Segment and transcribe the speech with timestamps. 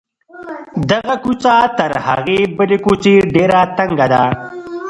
[0.89, 4.23] دغه کوڅه تر هغې بلې کوڅې ډېره تنګه ده.